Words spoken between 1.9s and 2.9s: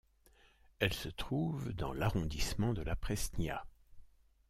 l'arrondissement de